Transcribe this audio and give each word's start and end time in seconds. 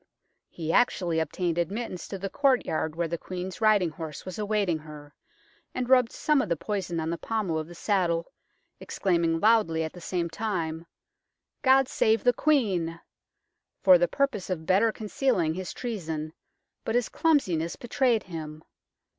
He 0.49 0.73
actually 0.73 1.19
obtained 1.19 1.59
admittance 1.59 2.07
to 2.07 2.17
the 2.17 2.27
courtyard 2.27 2.95
where 2.95 3.07
the 3.07 3.19
Queen's 3.19 3.61
riding 3.61 3.91
horse 3.91 4.25
was 4.25 4.39
awaiting 4.39 4.79
her, 4.79 5.13
and 5.75 5.87
rubbed 5.87 6.11
some 6.11 6.41
of 6.41 6.49
the 6.49 6.55
poison 6.57 6.99
on 6.99 7.11
the 7.11 7.19
pommel 7.19 7.59
of 7.59 7.67
the 7.67 7.75
saddle, 7.75 8.33
exclaiming 8.79 9.39
loudly 9.39 9.83
at 9.83 9.93
the 9.93 10.01
same 10.01 10.27
time," 10.27 10.87
God 11.71 11.87
save 11.87 12.23
the 12.23 12.33
Queen!" 12.33 12.99
for 13.83 13.99
the 13.99 14.07
purpose 14.07 14.49
of 14.49 14.65
better 14.65 14.91
concealing 14.91 15.53
his 15.53 15.71
treason, 15.71 16.33
but 16.83 16.95
his 16.95 17.07
clumsiness 17.07 17.75
betrayed 17.75 18.23
him. 18.23 18.63